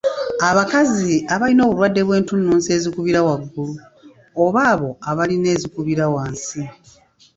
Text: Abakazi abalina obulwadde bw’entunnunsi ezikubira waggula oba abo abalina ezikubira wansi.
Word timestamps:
Abakazi 0.49 1.11
abalina 1.33 1.61
obulwadde 1.65 2.01
bw’entunnunsi 2.07 2.67
ezikubira 2.77 3.19
waggula 3.27 3.83
oba 4.43 4.61
abo 4.71 4.89
abalina 5.09 5.47
ezikubira 5.55 6.05
wansi. 6.13 6.61